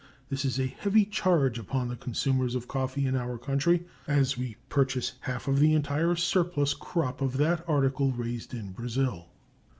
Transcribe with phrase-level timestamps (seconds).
[0.29, 4.57] This is a heavy charge upon the consumers of coffee in our country, as we
[4.67, 9.27] purchase half of the entire surplus crop of that article raised in Brazil.